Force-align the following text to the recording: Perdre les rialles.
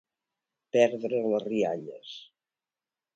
Perdre 0.77 1.11
les 1.33 1.45
rialles. 1.45 2.17